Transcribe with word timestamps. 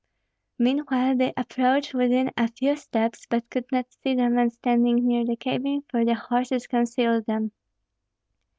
Meanwhile 0.57 1.17
they 1.17 1.31
approached 1.37 1.93
within 1.93 2.31
a 2.35 2.47
few 2.51 2.75
steps, 2.75 3.27
but 3.29 3.47
could 3.51 3.65
not 3.71 3.85
see 4.01 4.15
the 4.15 4.31
men 4.31 4.49
standing 4.49 5.05
near 5.05 5.23
the 5.23 5.35
cabin, 5.35 5.83
for 5.89 6.03
the 6.03 6.15
horses 6.15 6.65
concealed 6.65 7.27
them. 7.27 7.51